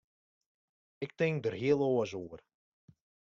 [1.05, 2.39] Ik tink der heel oars oer.